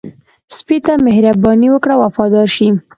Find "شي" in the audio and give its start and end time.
2.55-2.67